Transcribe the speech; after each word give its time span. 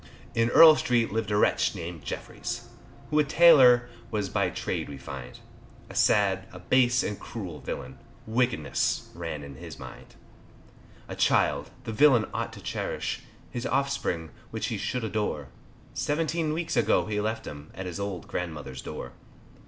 In 0.33 0.49
Earl 0.49 0.75
Street 0.77 1.11
lived 1.13 1.29
a 1.29 1.37
wretch 1.37 1.75
named 1.75 2.03
Jefferys, 2.03 2.67
Who 3.11 3.19
a 3.19 3.23
tailor 3.23 3.87
was 4.09 4.29
by 4.29 4.49
trade 4.49 4.89
we 4.89 4.97
find, 4.97 5.37
A 5.91 5.93
sad, 5.93 6.47
a 6.51 6.57
base, 6.57 7.03
and 7.03 7.19
cruel 7.19 7.59
villain, 7.59 7.99
Wickedness 8.25 9.11
ran 9.13 9.43
in 9.43 9.57
his 9.57 9.77
mind; 9.77 10.15
A 11.07 11.15
child, 11.15 11.69
the 11.83 11.93
villain 11.93 12.25
ought 12.33 12.51
to 12.53 12.61
cherish, 12.63 13.21
His 13.51 13.67
offspring 13.67 14.31
which 14.49 14.69
he 14.69 14.79
should 14.79 15.03
adore, 15.03 15.49
Seventeen 15.93 16.51
weeks 16.51 16.75
ago 16.75 17.05
he 17.05 17.21
left 17.21 17.45
him, 17.45 17.69
At 17.75 17.85
his 17.85 17.99
old 17.99 18.27
Grandmother's 18.27 18.81
door. 18.81 19.11